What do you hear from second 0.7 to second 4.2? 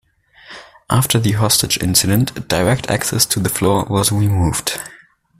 After the hostage incident, direct access to the floor was